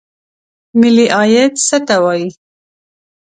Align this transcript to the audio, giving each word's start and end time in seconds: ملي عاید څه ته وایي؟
ملي 0.79 1.05
عاید 1.17 1.53
څه 1.67 1.77
ته 1.87 1.95
وایي؟ 2.03 2.27